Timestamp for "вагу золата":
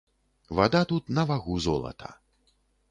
1.29-2.13